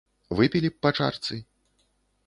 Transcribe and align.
Выпілі 0.39 0.71
б 0.75 0.79
па 0.87 0.95
чарцы. 1.01 1.41